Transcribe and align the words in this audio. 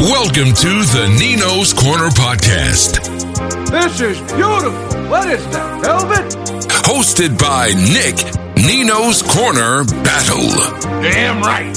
Welcome 0.00 0.54
to 0.54 0.68
the 0.94 1.14
Nino's 1.20 1.74
Corner 1.74 2.08
podcast. 2.08 3.04
This 3.70 4.00
is 4.00 4.18
beautiful. 4.32 5.10
What 5.10 5.28
is 5.28 5.46
that, 5.48 5.82
velvet? 5.82 6.32
Hosted 6.86 7.38
by 7.38 7.74
Nick, 7.74 8.16
Nino's 8.56 9.20
Corner 9.20 9.84
Battle. 10.02 10.48
Damn 11.02 11.42
right. 11.42 11.76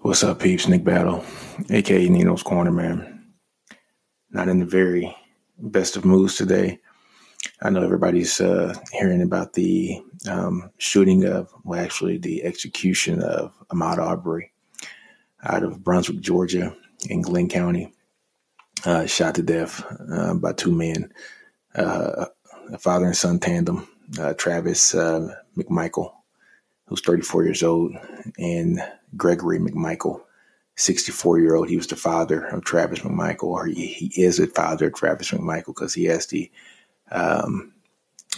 What's 0.00 0.24
up, 0.24 0.40
peeps? 0.40 0.66
Nick 0.66 0.82
Battle, 0.82 1.24
aka 1.70 2.08
Nino's 2.08 2.42
Corner, 2.42 2.72
man. 2.72 3.32
Not 4.32 4.48
in 4.48 4.58
the 4.58 4.66
very 4.66 5.16
best 5.56 5.96
of 5.96 6.04
moods 6.04 6.34
today. 6.34 6.80
I 7.62 7.70
know 7.70 7.82
everybody's 7.82 8.40
uh, 8.40 8.74
hearing 8.92 9.22
about 9.22 9.52
the 9.54 10.02
um, 10.28 10.70
shooting 10.78 11.24
of, 11.24 11.52
well, 11.64 11.80
actually, 11.80 12.18
the 12.18 12.44
execution 12.44 13.22
of 13.22 13.52
Ahmaud 13.68 13.98
Arbery 13.98 14.52
out 15.42 15.62
of 15.62 15.82
Brunswick, 15.82 16.20
Georgia, 16.20 16.74
in 17.08 17.22
Glynn 17.22 17.48
County, 17.48 17.92
uh, 18.84 19.06
shot 19.06 19.34
to 19.36 19.42
death 19.42 19.84
uh, 20.12 20.34
by 20.34 20.52
two 20.52 20.72
men, 20.72 21.12
uh, 21.74 22.26
a 22.72 22.78
father 22.78 23.06
and 23.06 23.16
son 23.16 23.38
tandem, 23.38 23.88
uh, 24.18 24.34
Travis 24.34 24.94
uh, 24.94 25.34
McMichael, 25.56 26.12
who's 26.86 27.00
34 27.00 27.44
years 27.44 27.62
old, 27.62 27.94
and 28.38 28.80
Gregory 29.16 29.58
McMichael, 29.58 30.20
64 30.76 31.40
year 31.40 31.54
old. 31.54 31.68
He 31.68 31.76
was 31.76 31.86
the 31.86 31.96
father 31.96 32.46
of 32.46 32.64
Travis 32.64 33.00
McMichael, 33.00 33.44
or 33.44 33.66
he, 33.66 33.86
he 33.86 34.22
is 34.22 34.38
the 34.38 34.46
father 34.46 34.88
of 34.88 34.94
Travis 34.94 35.30
McMichael 35.30 35.66
because 35.66 35.94
he 35.94 36.04
has 36.04 36.26
the 36.26 36.50
um, 37.10 37.72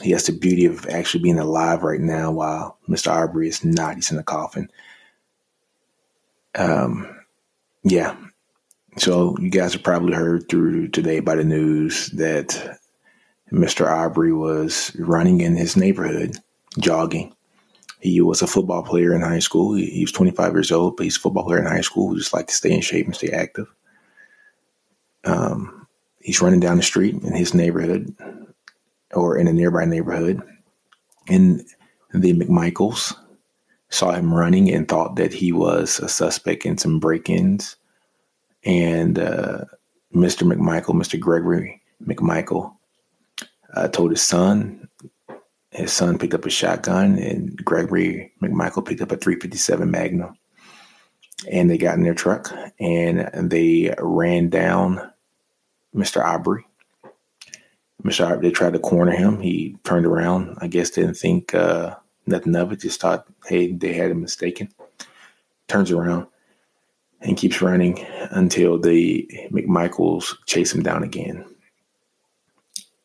he 0.01 0.11
has 0.13 0.25
the 0.25 0.33
beauty 0.33 0.65
of 0.65 0.87
actually 0.89 1.23
being 1.23 1.39
alive 1.39 1.83
right 1.83 2.01
now 2.01 2.31
while 2.31 2.79
Mr. 2.89 3.11
Arbery 3.11 3.49
is 3.49 3.65
not. 3.65 3.97
He's 3.97 4.11
in 4.11 4.19
a 4.19 4.23
coffin. 4.23 4.69
Um, 6.55 7.09
yeah. 7.85 8.17
So 8.99 9.37
you 9.39 9.51
guys 9.51 9.73
have 9.75 9.83
probably 9.83 10.15
heard 10.15 10.49
through 10.49 10.89
today 10.89 11.21
by 11.21 11.37
the 11.37 11.45
news 11.45 12.09
that 12.11 12.79
Mr. 13.51 13.87
Arbery 13.87 14.33
was 14.33 14.95
running 14.99 15.41
in 15.41 15.57
his 15.57 15.77
neighborhood, 15.77 16.37
jogging. 16.79 17.35
He 18.01 18.21
was 18.21 18.43
a 18.43 18.47
football 18.47 18.83
player 18.83 19.15
in 19.15 19.21
high 19.21 19.39
school. 19.39 19.75
He, 19.75 19.87
he 19.87 20.01
was 20.03 20.13
25 20.13 20.55
years 20.55 20.73
old, 20.73 20.97
but 20.97 21.05
he's 21.05 21.17
a 21.17 21.21
football 21.21 21.45
player 21.45 21.61
in 21.61 21.67
high 21.67 21.83
school 21.83 22.09
who 22.09 22.19
just 22.19 22.33
like 22.33 22.49
to 22.49 22.55
stay 22.55 22.73
in 22.73 22.81
shape 22.81 23.07
and 23.07 23.15
stay 23.15 23.31
active. 23.31 23.73
Um, 25.25 25.87
he's 26.21 26.43
running 26.43 26.61
down 26.61 26.79
the 26.79 26.83
street 26.83 27.15
in 27.15 27.33
his 27.35 27.55
neighborhood 27.55 28.15
or 29.13 29.37
in 29.37 29.49
a 29.49 29.53
nearby 29.53 29.85
neighborhood. 29.85 30.43
And 31.29 31.65
the 32.13 32.35
McMichaels 32.35 33.15
saw 33.91 34.13
him 34.13 34.33
running 34.33 34.73
and 34.73 34.89
thought 34.89 35.17
that 35.17 35.33
he 35.33 35.53
was 35.53 35.99
a 36.01 36.09
suspect 36.09 36.65
in 36.65 36.79
some 36.79 36.99
break 36.99 37.29
ins. 37.29 37.77
And 38.65 39.19
uh, 39.19 39.65
Mr. 40.15 40.51
McMichael, 40.51 40.95
Mr. 40.95 41.19
Gregory 41.19 41.81
McMichael, 42.05 42.75
uh, 43.75 43.89
told 43.89 44.11
his 44.11 44.23
son. 44.23 44.89
His 45.71 45.93
son 45.93 46.19
picked 46.19 46.35
up 46.35 46.45
a 46.45 46.51
shotgun, 46.51 47.19
and 47.19 47.57
Gregory 47.65 48.31
McMichael 48.43 48.85
picked 48.85 49.01
up 49.01 49.11
a 49.11 49.17
357 49.17 49.91
Magnum. 49.91 50.37
And 51.51 51.69
they 51.69 51.79
got 51.79 51.97
in 51.97 52.05
their 52.05 52.15
truck 52.15 52.53
and 52.79 53.51
they 53.51 53.93
ran 53.99 54.49
down 54.49 55.11
Mr. 55.95 56.23
Arbery 56.23 56.65
Mr. 58.05 58.27
Hart, 58.27 58.43
they 58.43 58.51
tried 58.51 58.73
to 58.73 58.79
corner 58.79 59.13
him. 59.13 59.41
He 59.41 59.77
turned 59.85 60.07
around. 60.07 60.59
I 60.61 60.67
guess 60.67 60.91
didn't 60.91 61.15
think 61.15 61.55
uh, 61.55 61.95
nothing 62.27 62.57
of 62.57 62.73
it. 62.73 62.81
Just 62.81 63.01
thought, 63.01 63.27
hey, 63.47 63.73
they 63.73 63.93
had 63.93 64.11
him 64.11 64.21
mistaken. 64.21 64.69
Turns 65.69 65.91
around 65.91 66.27
and 67.21 67.37
keeps 67.37 67.63
running 67.63 68.05
until 68.33 68.79
the 68.79 69.29
McMichaels 69.53 70.35
chase 70.47 70.75
him 70.75 70.83
down 70.83 71.05
again. 71.05 71.45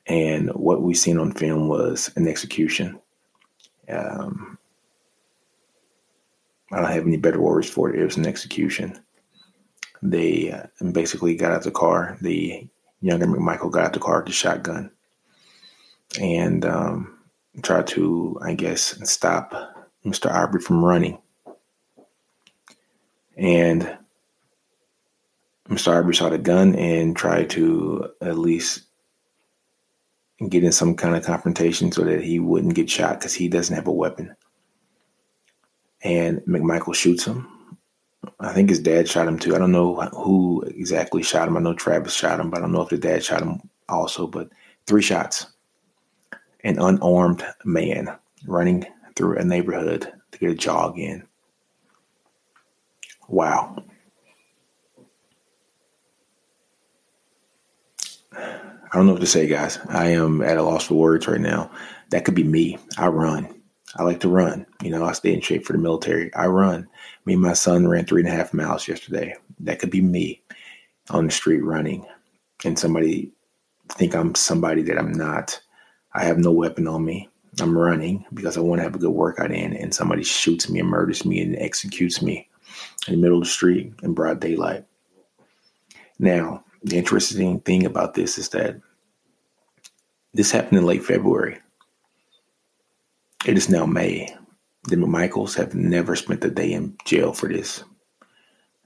And 0.08 0.50
what 0.52 0.82
we 0.82 0.94
seen 0.94 1.20
on 1.20 1.34
film 1.34 1.68
was 1.68 2.12
an 2.16 2.28
execution. 2.28 3.00
Um, 3.90 4.58
I 6.72 6.78
don't 6.82 6.92
have 6.92 7.06
any 7.06 7.18
better 7.18 7.40
words 7.40 7.70
for 7.70 7.90
it. 7.90 8.00
It 8.00 8.06
was 8.06 8.18
an 8.18 8.26
execution. 8.26 9.00
They 10.02 10.52
uh, 10.52 10.92
basically 10.92 11.36
got 11.36 11.52
out 11.52 11.64
the 11.64 11.72
car. 11.72 12.18
The 12.22 12.68
younger 13.02 13.28
McMichael 13.28 13.72
got 13.72 13.86
out 13.86 13.94
the 13.94 14.00
car 14.00 14.18
with 14.18 14.28
the 14.28 14.32
shotgun 14.32 14.92
and 16.20 16.66
um, 16.66 17.20
tried 17.62 17.88
to, 17.88 18.38
I 18.42 18.54
guess, 18.54 19.00
stop 19.10 19.52
Mr. 20.06 20.32
Aubrey 20.34 20.62
from 20.62 20.84
running. 20.84 21.18
And 23.38 23.98
Mr. 25.70 25.98
Aubrey 25.98 26.14
shot 26.14 26.34
a 26.34 26.38
gun 26.38 26.76
and 26.76 27.16
tried 27.16 27.50
to 27.52 28.10
at 28.22 28.38
least 28.38 28.84
get 30.50 30.64
in 30.64 30.72
some 30.72 30.96
kind 30.96 31.16
of 31.16 31.26
confrontation 31.26 31.92
so 31.92 32.04
that 32.04 32.24
he 32.24 32.40
wouldn't 32.40 32.76
get 32.76 32.90
shot 32.90 33.20
because 33.20 33.34
he 33.34 33.48
doesn't 33.48 33.76
have 33.76 33.88
a 33.88 33.92
weapon. 33.92 34.36
And 36.04 36.40
McMichael 36.42 36.96
shoots 36.96 37.26
him 37.26 37.48
I 38.40 38.54
think 38.54 38.70
his 38.70 38.80
dad 38.80 39.08
shot 39.08 39.28
him 39.28 39.40
too. 39.40 39.56
I 39.56 39.60
don't 39.60 39.72
know 39.72 39.96
who 40.14 40.62
exactly 40.68 41.24
shot 41.24 41.48
him. 41.48 41.58
I 41.58 41.60
know 41.60 41.74
Travis 41.74 42.14
shot 42.14 42.40
him, 42.40 42.50
but 42.50 42.58
I 42.58 42.62
don't 42.62 42.72
know 42.72 42.82
if 42.82 42.90
the 42.90 42.98
dad 42.98 43.24
shot 43.24 43.42
him 43.42 43.62
also. 43.90 44.28
But 44.28 44.50
three 44.86 45.02
shots. 45.02 45.48
An 46.64 46.80
unarmed 46.80 47.44
man 47.64 48.16
running 48.46 48.86
through 49.16 49.38
a 49.38 49.44
neighborhood 49.44 50.12
to 50.32 50.40
get 50.40 50.52
a 50.52 50.56
jog 50.56 50.98
in. 51.00 51.28
Wow. 53.28 53.84
I 58.34 58.96
don't 58.96 59.06
know 59.06 59.14
what 59.14 59.22
to 59.22 59.28
say, 59.28 59.48
guys. 59.48 59.80
I 59.90 60.10
am 60.10 60.42
at 60.42 60.58
a 60.58 60.64
loss 60.64 60.86
for 60.86 60.96
words 60.96 61.28
right 61.28 61.42
now. 61.42 61.70
That 62.10 62.24
could 62.24 62.36
be 62.36 62.44
me. 62.44 62.78
I 62.98 63.08
run. 63.08 63.54
I 63.96 64.04
like 64.04 64.20
to 64.22 64.30
run. 64.30 64.66
You 64.82 64.92
know, 64.92 65.04
I 65.04 65.12
stay 65.14 65.34
in 65.34 65.42
shape 65.42 65.66
for 65.66 65.74
the 65.74 65.80
military. 65.80 66.34
I 66.36 66.48
run. 66.48 66.88
Me 67.26 67.34
and 67.34 67.42
my 67.42 67.54
son 67.54 67.88
ran 67.88 68.06
three 68.06 68.22
and 68.22 68.30
a 68.30 68.36
half 68.36 68.54
miles 68.54 68.88
yesterday. 68.88 69.36
That 69.60 69.80
could 69.80 69.90
be 69.90 70.02
me 70.02 70.42
on 71.10 71.26
the 71.26 71.32
street 71.32 71.64
running, 71.64 72.06
and 72.64 72.78
somebody 72.78 73.32
think 73.90 74.16
I'm 74.16 74.36
somebody 74.36 74.82
that 74.84 74.98
I'm 74.98 75.12
not. 75.12 75.60
I 76.18 76.26
have 76.26 76.40
no 76.40 76.52
weapon 76.52 76.88
on 76.88 77.06
me. 77.06 77.30
I'm 77.62 77.78
running 77.78 78.26
because 78.34 78.58
I 78.58 78.62
want 78.62 78.80
to 78.80 78.84
have 78.84 78.96
a 78.96 79.00
good 79.00 79.12
workout 79.12 79.52
in, 79.52 79.74
and 79.74 79.94
somebody 79.94 80.24
shoots 80.24 80.68
me 80.68 80.80
and 80.80 80.90
murders 80.90 81.26
me 81.26 81.42
and 81.42 81.56
executes 81.56 82.24
me 82.24 82.50
in 83.08 83.14
the 83.14 83.22
middle 83.22 83.38
of 83.38 83.44
the 83.44 83.50
street 83.50 83.94
in 84.02 84.16
broad 84.16 84.40
daylight. 84.40 84.86
Now, 86.18 86.64
the 86.84 86.98
interesting 86.98 87.60
thing 87.60 87.86
about 87.86 88.16
this 88.16 88.40
is 88.40 88.50
that 88.50 88.82
this 90.34 90.50
happened 90.52 90.80
in 90.80 90.86
late 90.86 91.06
February. 91.06 91.60
It 93.46 93.56
is 93.56 93.70
now 93.70 93.86
May. 93.86 94.36
The 94.86 94.96
McMichaels 94.96 95.56
have 95.56 95.76
never 95.76 96.16
spent 96.16 96.44
a 96.46 96.50
day 96.50 96.74
in 96.74 96.98
jail 97.06 97.32
for 97.32 97.48
this. 97.48 97.84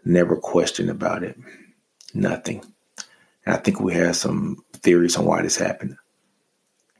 Never 0.03 0.35
questioned 0.35 0.89
about 0.89 1.23
it. 1.23 1.37
Nothing. 2.13 2.61
And 3.45 3.55
I 3.55 3.57
think 3.57 3.79
we 3.79 3.93
have 3.93 4.17
some 4.17 4.57
theories 4.73 5.15
on 5.15 5.25
why 5.25 5.41
this 5.41 5.55
happened. 5.55 5.95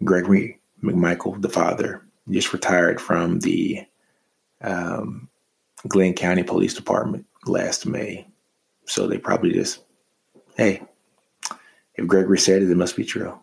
Gregory 0.03 0.59
McMichael, 0.84 1.41
the 1.41 1.50
father, 1.50 2.03
just 2.29 2.53
retired 2.53 3.00
from 3.00 3.39
the 3.39 3.85
um, 4.62 5.29
Glynn 5.88 6.13
County 6.13 6.44
Police 6.44 6.73
Department 6.73 7.25
last 7.45 7.85
May. 7.85 8.28
So 8.85 9.07
they 9.07 9.17
probably 9.17 9.51
just, 9.51 9.84
hey, 10.56 10.81
if 11.95 12.07
Gregory 12.07 12.40
said 12.40 12.61
it, 12.61 12.72
it 12.72 12.78
must 12.78 12.95
be 12.95 13.06
true. 13.06 13.38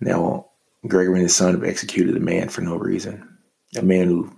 Now, 0.00 0.46
Gregory 0.86 1.14
and 1.14 1.22
his 1.22 1.36
son 1.36 1.54
have 1.54 1.64
executed 1.64 2.16
a 2.16 2.20
man 2.20 2.48
for 2.48 2.60
no 2.60 2.76
reason. 2.76 3.38
A 3.76 3.82
man 3.82 4.08
who 4.08 4.30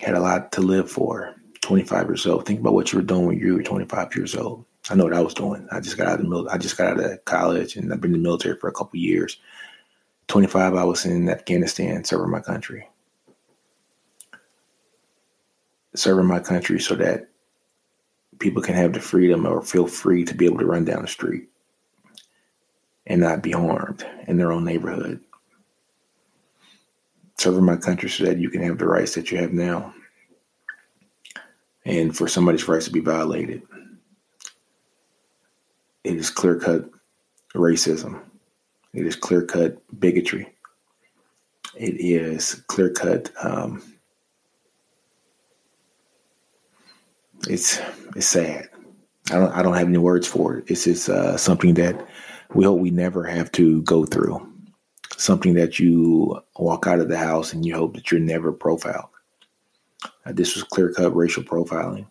had 0.00 0.14
a 0.14 0.20
lot 0.20 0.52
to 0.52 0.60
live 0.60 0.90
for. 0.90 1.34
25 1.60 2.06
years 2.06 2.26
old. 2.26 2.46
Think 2.46 2.60
about 2.60 2.72
what 2.72 2.92
you 2.92 2.98
were 2.98 3.04
doing 3.04 3.26
when 3.26 3.38
you 3.38 3.54
were 3.54 3.62
25 3.62 4.16
years 4.16 4.34
old. 4.34 4.64
I 4.90 4.94
know 4.94 5.04
what 5.04 5.14
I 5.14 5.20
was 5.20 5.34
doing. 5.34 5.66
I 5.70 5.80
just 5.80 5.96
got 5.98 6.08
out 6.08 6.14
of 6.14 6.22
the 6.22 6.28
mil- 6.28 6.48
I 6.50 6.58
just 6.58 6.76
got 6.76 6.98
out 6.98 7.00
of 7.04 7.24
college 7.24 7.76
and 7.76 7.92
I've 7.92 8.00
been 8.00 8.14
in 8.14 8.22
the 8.22 8.28
military 8.28 8.56
for 8.58 8.68
a 8.68 8.72
couple 8.72 8.98
years. 8.98 9.38
25, 10.28 10.74
I 10.74 10.84
was 10.84 11.06
in 11.06 11.28
Afghanistan 11.28 12.04
serving 12.04 12.30
my 12.30 12.40
country. 12.40 12.88
Serving 15.94 16.26
my 16.26 16.40
country 16.40 16.80
so 16.80 16.94
that 16.96 17.28
people 18.38 18.62
can 18.62 18.74
have 18.74 18.92
the 18.92 19.00
freedom 19.00 19.46
or 19.46 19.62
feel 19.62 19.86
free 19.86 20.24
to 20.24 20.34
be 20.34 20.46
able 20.46 20.58
to 20.58 20.66
run 20.66 20.84
down 20.84 21.02
the 21.02 21.08
street 21.08 21.48
and 23.06 23.20
not 23.20 23.42
be 23.42 23.52
harmed 23.52 24.06
in 24.26 24.36
their 24.36 24.52
own 24.52 24.64
neighborhood. 24.64 25.20
Serving 27.38 27.64
my 27.64 27.76
country 27.76 28.10
so 28.10 28.24
that 28.24 28.38
you 28.38 28.50
can 28.50 28.62
have 28.62 28.78
the 28.78 28.86
rights 28.86 29.14
that 29.14 29.30
you 29.30 29.38
have 29.38 29.52
now. 29.52 29.94
And 31.84 32.16
for 32.16 32.28
somebody's 32.28 32.68
rights 32.68 32.86
to 32.86 32.92
be 32.92 33.00
violated. 33.00 33.62
It 36.08 36.16
is 36.16 36.30
clear 36.30 36.58
cut 36.58 36.88
racism. 37.54 38.22
It 38.94 39.06
is 39.06 39.14
clear 39.14 39.42
cut 39.42 39.76
bigotry. 40.00 40.48
It 41.76 42.00
is 42.00 42.54
clear 42.66 42.88
cut. 42.88 43.30
Um, 43.44 43.82
it's 47.46 47.78
it's 48.16 48.26
sad. 48.26 48.70
I 49.30 49.34
don't 49.34 49.52
I 49.52 49.62
don't 49.62 49.74
have 49.74 49.86
any 49.86 49.98
words 49.98 50.26
for 50.26 50.56
it. 50.56 50.64
It's 50.68 50.84
just 50.84 51.10
uh, 51.10 51.36
something 51.36 51.74
that 51.74 52.08
we 52.54 52.64
hope 52.64 52.80
we 52.80 52.90
never 52.90 53.24
have 53.24 53.52
to 53.52 53.82
go 53.82 54.06
through. 54.06 54.50
Something 55.18 55.52
that 55.54 55.78
you 55.78 56.40
walk 56.56 56.86
out 56.86 57.00
of 57.00 57.08
the 57.08 57.18
house 57.18 57.52
and 57.52 57.66
you 57.66 57.74
hope 57.74 57.96
that 57.96 58.10
you're 58.10 58.18
never 58.18 58.50
profiled. 58.50 59.10
Uh, 60.24 60.32
this 60.32 60.54
was 60.54 60.64
clear 60.64 60.90
cut 60.90 61.14
racial 61.14 61.42
profiling. 61.42 62.06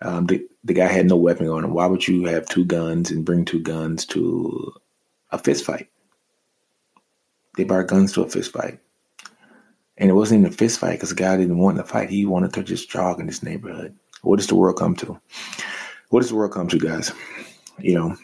Um, 0.00 0.26
the 0.26 0.46
the 0.64 0.74
guy 0.74 0.86
had 0.86 1.06
no 1.06 1.16
weapon 1.16 1.48
on 1.48 1.64
him. 1.64 1.74
Why 1.74 1.86
would 1.86 2.06
you 2.06 2.26
have 2.26 2.46
two 2.46 2.64
guns 2.64 3.10
and 3.10 3.24
bring 3.24 3.44
two 3.44 3.60
guns 3.60 4.04
to 4.06 4.72
a 5.30 5.38
fist 5.38 5.64
fight? 5.64 5.88
They 7.56 7.64
brought 7.64 7.88
guns 7.88 8.12
to 8.12 8.22
a 8.22 8.28
fist 8.28 8.52
fight. 8.52 8.78
And 9.96 10.08
it 10.08 10.14
wasn't 10.14 10.40
even 10.40 10.52
a 10.52 10.56
fist 10.56 10.78
fight 10.78 10.92
because 10.92 11.08
the 11.08 11.16
guy 11.16 11.36
didn't 11.36 11.58
want 11.58 11.76
to 11.78 11.84
fight. 11.84 12.08
He 12.08 12.24
wanted 12.24 12.52
to 12.54 12.62
just 12.62 12.88
jog 12.88 13.18
in 13.18 13.26
this 13.26 13.42
neighborhood. 13.42 13.96
What 14.22 14.36
does 14.36 14.46
the 14.46 14.54
world 14.54 14.78
come 14.78 14.94
to? 14.96 15.20
What 16.10 16.20
does 16.20 16.28
the 16.28 16.36
world 16.36 16.52
come 16.52 16.68
to, 16.68 16.78
guys? 16.78 17.12
You 17.80 17.94
know, 17.94 18.16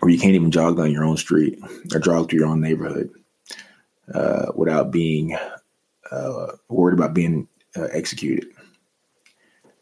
where 0.00 0.10
you 0.10 0.18
can't 0.18 0.34
even 0.34 0.50
jog 0.50 0.76
down 0.76 0.90
your 0.90 1.04
own 1.04 1.16
street 1.16 1.60
or 1.92 2.00
jog 2.00 2.28
through 2.28 2.40
your 2.40 2.48
own 2.48 2.60
neighborhood 2.60 3.10
uh, 4.12 4.46
without 4.54 4.90
being 4.90 5.36
uh, 6.10 6.46
worried 6.68 6.98
about 6.98 7.14
being 7.14 7.46
uh, 7.76 7.88
executed. 7.92 8.48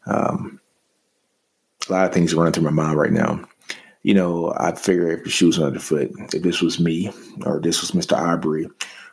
Um, 0.05 0.59
a 1.89 1.93
lot 1.93 2.05
of 2.05 2.13
things 2.13 2.33
running 2.33 2.53
through 2.53 2.63
my 2.63 2.71
mind 2.71 2.97
right 2.97 3.11
now. 3.11 3.43
You 4.03 4.13
know, 4.13 4.53
I 4.57 4.73
figure 4.73 5.09
if 5.09 5.23
the 5.23 5.29
shoes 5.29 5.59
on 5.59 5.73
the 5.73 5.79
foot, 5.79 6.11
if 6.33 6.41
this 6.41 6.61
was 6.61 6.79
me 6.79 7.11
or 7.45 7.59
this 7.59 7.81
was 7.81 7.91
Mr. 7.91 8.17
Aubrey 8.17 8.67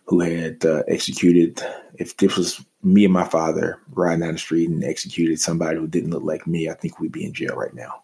who 0.07 0.21
had 0.21 0.65
uh, 0.65 0.83
executed, 0.87 1.61
if 1.95 2.17
this 2.19 2.37
was 2.37 2.65
me 2.83 3.05
and 3.05 3.13
my 3.13 3.25
father 3.25 3.81
riding 3.91 4.21
down 4.21 4.35
the 4.35 4.39
street 4.39 4.69
and 4.69 4.85
executed 4.85 5.41
somebody 5.41 5.79
who 5.79 5.89
didn't 5.89 6.11
look 6.11 6.23
like 6.23 6.47
me, 6.47 6.69
I 6.69 6.75
think 6.75 7.01
we'd 7.01 7.13
be 7.13 7.25
in 7.25 7.33
jail 7.33 7.57
right 7.57 7.75
now. 7.75 8.03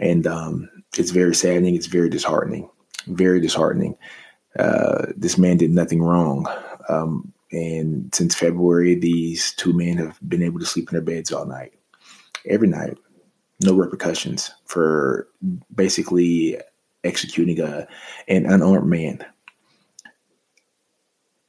And 0.00 0.26
um, 0.26 0.70
it's 0.96 1.10
very 1.10 1.34
saddening. 1.34 1.74
It's 1.74 1.86
very 1.86 2.08
disheartening. 2.08 2.68
Very 3.06 3.40
disheartening. 3.40 3.96
Uh, 4.58 5.06
this 5.16 5.36
man 5.36 5.58
did 5.58 5.70
nothing 5.70 6.02
wrong. 6.02 6.46
Um, 6.88 7.32
and 7.52 8.12
since 8.14 8.34
February, 8.34 8.94
these 8.94 9.52
two 9.52 9.72
men 9.72 9.98
have 9.98 10.18
been 10.28 10.42
able 10.42 10.58
to 10.58 10.66
sleep 10.66 10.88
in 10.88 10.94
their 10.94 11.02
beds 11.02 11.30
all 11.30 11.46
night, 11.46 11.74
every 12.48 12.66
night 12.66 12.98
no 13.62 13.74
repercussions 13.74 14.50
for 14.66 15.28
basically 15.74 16.58
executing 17.04 17.60
a 17.60 17.86
an 18.28 18.46
unarmed 18.46 18.88
man. 18.88 19.24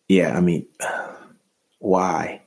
Yeah, 0.07 0.38
I 0.38 0.42
mean, 0.42 0.68
why? 1.80 2.42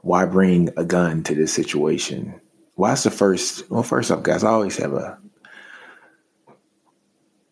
Why 0.00 0.26
bring 0.26 0.68
a 0.76 0.84
gun 0.84 1.22
to 1.24 1.34
this 1.34 1.52
situation? 1.52 2.40
Why's 2.74 3.04
the 3.04 3.10
first? 3.10 3.70
Well, 3.70 3.82
first 3.82 4.10
off, 4.10 4.22
guys, 4.22 4.44
I 4.44 4.50
always 4.50 4.76
have 4.78 4.92
a. 4.92 5.18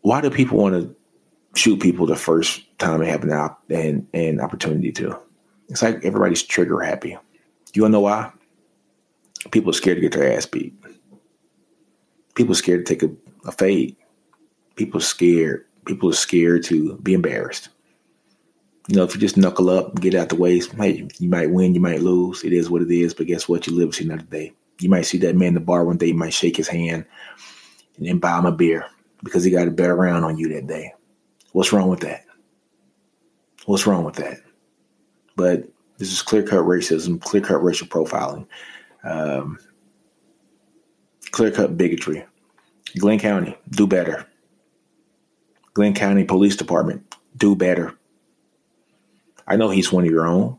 Why 0.03 0.20
do 0.20 0.31
people 0.31 0.58
want 0.58 0.75
to 0.75 0.96
shoot 1.55 1.81
people 1.81 2.06
the 2.06 2.17
first 2.17 2.62
time 2.79 3.00
they 3.00 3.08
have 3.08 3.23
an, 3.23 3.32
op- 3.32 3.70
an, 3.70 4.06
an 4.14 4.41
opportunity 4.41 4.91
to? 4.93 5.17
It's 5.69 5.82
like 5.82 6.05
everybody's 6.05 6.43
trigger 6.43 6.81
happy. 6.81 7.17
You 7.75 7.82
wanna 7.82 7.93
know 7.93 8.00
why? 8.00 8.32
People 9.53 9.70
are 9.70 9.75
scared 9.75 9.99
to 9.99 10.00
get 10.00 10.12
their 10.12 10.32
ass 10.37 10.46
beat. 10.46 10.75
People 12.35 12.53
are 12.53 12.56
scared 12.56 12.87
to 12.87 12.94
take 12.94 13.03
a, 13.03 13.15
a 13.49 13.53
fade. 13.53 13.97
People 14.77 14.99
are 14.99 15.05
scared. 15.05 15.67
People 15.85 16.11
are 16.11 16.15
scared 16.15 16.65
to 16.65 16.97
be 16.99 17.15
embarrassed. 17.15 17.69
You 18.88 18.97
know, 18.97 19.05
if 19.05 19.15
you 19.15 19.21
just 19.21 19.37
knuckle 19.37 19.71
up, 19.71 20.00
get 20.00 20.15
out 20.15 20.31
the 20.31 20.37
way, 20.37 20.55
you 20.56 21.29
might 21.29 21.50
win, 21.50 21.75
you 21.75 21.81
might 21.81 22.03
lose. 22.03 22.43
It 22.44 22.53
is 22.53 22.71
what 22.71 22.82
it 22.82 22.91
is. 22.91 23.15
But 23.15 23.27
guess 23.27 23.49
what? 23.49 23.67
You 23.67 23.75
live 23.75 23.91
to 23.91 23.97
see 23.97 24.05
another 24.05 24.23
day. 24.23 24.53
You 24.81 24.88
might 24.88 25.03
see 25.03 25.19
that 25.19 25.37
man 25.37 25.49
in 25.49 25.55
the 25.55 25.61
bar 25.61 25.85
one 25.85 25.97
day. 25.97 26.06
You 26.06 26.15
might 26.15 26.32
shake 26.32 26.56
his 26.56 26.69
hand 26.69 27.05
and 27.97 28.06
then 28.06 28.19
buy 28.19 28.38
him 28.38 28.47
a 28.47 28.53
beer 28.53 28.87
because 29.23 29.44
he 29.44 29.50
got 29.50 29.69
a 29.69 29.71
better 29.71 29.94
round 29.94 30.25
on 30.25 30.38
you 30.38 30.49
that 30.49 30.67
day. 30.67 30.93
What's 31.53 31.73
wrong 31.73 31.88
with 31.88 32.00
that? 32.00 32.25
What's 33.67 33.87
wrong 33.87 34.05
with 34.05 34.17
that? 34.17 34.38
But 35.37 35.69
this 35.99 36.12
is 36.12 36.23
clear 36.23 36.43
cut 36.43 36.65
racism, 36.65 37.21
clear 37.21 37.43
cut 37.43 37.62
racial 37.62 37.87
profiling. 37.87 38.47
Um, 39.05 39.59
clear 41.31 41.50
cut 41.50 41.77
bigotry. 41.77 42.25
Glynn 42.99 43.19
County, 43.19 43.56
do 43.71 43.87
better. 43.87 44.27
Glynn 45.75 45.94
County 45.94 46.25
Police 46.25 46.56
Department, 46.56 47.15
do 47.37 47.55
better. 47.55 47.94
I 49.47 49.56
know 49.56 49.71
he's 49.71 49.93
one 49.93 50.05
of 50.05 50.11
your 50.11 50.27
own, 50.27 50.59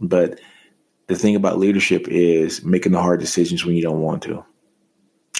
but 0.00 0.40
the 1.08 1.16
thing 1.16 1.36
about 1.36 1.58
leadership 1.58 2.06
is 2.08 2.64
making 2.64 2.92
the 2.92 3.02
hard 3.02 3.20
decisions 3.20 3.64
when 3.64 3.74
you 3.74 3.82
don't 3.82 4.00
want 4.00 4.22
to, 4.22 4.44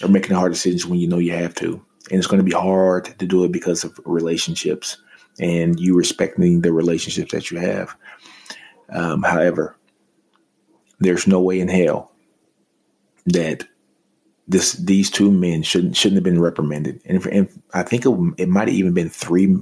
or 0.02 0.08
making 0.08 0.30
the 0.30 0.38
hard 0.38 0.52
decisions 0.52 0.86
when 0.86 0.98
you 0.98 1.08
know 1.08 1.18
you 1.18 1.32
have 1.32 1.54
to. 1.56 1.84
And 2.10 2.18
it's 2.18 2.26
going 2.26 2.38
to 2.38 2.44
be 2.44 2.52
hard 2.52 3.04
to 3.18 3.26
do 3.26 3.44
it 3.44 3.52
because 3.52 3.84
of 3.84 3.98
relationships 4.04 4.98
and 5.40 5.78
you 5.78 5.96
respecting 5.96 6.60
the 6.60 6.72
relationships 6.72 7.32
that 7.32 7.50
you 7.50 7.58
have. 7.58 7.96
Um, 8.90 9.22
however, 9.22 9.76
there's 10.98 11.26
no 11.26 11.40
way 11.40 11.60
in 11.60 11.68
hell 11.68 12.12
that 13.26 13.64
this 14.52 14.74
these 14.74 15.10
two 15.10 15.30
men 15.30 15.62
shouldn't 15.62 15.96
shouldn't 15.96 16.16
have 16.16 16.24
been 16.24 16.40
reprimanded, 16.40 17.00
and, 17.06 17.24
and 17.26 17.62
I 17.74 17.82
think 17.82 18.06
it, 18.06 18.10
it 18.38 18.48
might 18.48 18.68
have 18.68 18.76
even 18.76 18.94
been 18.94 19.08
three 19.08 19.56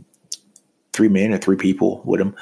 three 0.92 1.08
men 1.08 1.32
or 1.32 1.38
three 1.38 1.56
people 1.56 2.02
with 2.04 2.20
him. 2.20 2.34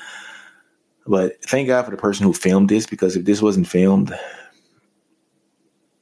But 1.06 1.42
thank 1.44 1.68
God 1.68 1.84
for 1.84 1.90
the 1.90 1.96
person 1.96 2.24
who 2.24 2.32
filmed 2.32 2.68
this 2.68 2.86
because 2.86 3.16
if 3.16 3.24
this 3.24 3.40
wasn't 3.40 3.68
filmed, 3.68 4.12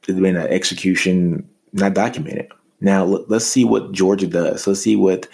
it'd 0.09 0.23
been 0.23 0.37
an 0.37 0.49
execution 0.49 1.49
not 1.73 1.95
documented. 1.95 2.51
Now 2.81 3.05
let's 3.05 3.47
see 3.47 3.65
what 3.65 3.93
Georgia 3.93 4.27
does. 4.27 4.67
Let's 4.67 4.81
see 4.81 4.97
what 4.97 5.29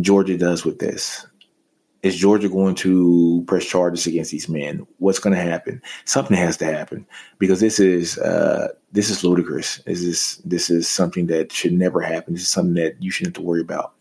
Georgia 0.00 0.36
does 0.36 0.64
with 0.64 0.78
this 0.78 1.26
is 2.02 2.16
Georgia 2.16 2.48
going 2.48 2.74
to 2.76 3.44
press 3.46 3.64
charges 3.64 4.06
against 4.06 4.30
these 4.30 4.48
men? 4.48 4.86
What's 4.98 5.18
going 5.18 5.34
to 5.34 5.42
happen? 5.42 5.82
Something 6.04 6.36
has 6.36 6.56
to 6.58 6.64
happen 6.64 7.06
because 7.38 7.60
this 7.60 7.80
is 7.80 8.18
uh, 8.18 8.68
this 8.92 9.10
is 9.10 9.24
ludicrous. 9.24 9.78
This 9.78 10.02
is 10.02 10.40
this 10.44 10.70
is 10.70 10.88
something 10.88 11.26
that 11.26 11.52
should 11.52 11.72
never 11.72 12.00
happen. 12.00 12.34
This 12.34 12.42
is 12.42 12.48
something 12.48 12.74
that 12.74 13.02
you 13.02 13.10
shouldn't 13.10 13.36
have 13.36 13.42
to 13.42 13.46
worry 13.46 13.60
about. 13.60 13.94